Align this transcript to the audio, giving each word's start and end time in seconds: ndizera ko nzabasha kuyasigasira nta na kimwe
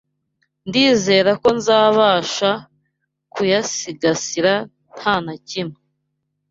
ndizera 0.67 1.31
ko 1.41 1.49
nzabasha 1.57 2.49
kuyasigasira 3.33 4.53
nta 4.95 5.15
na 5.25 5.35
kimwe 5.47 5.77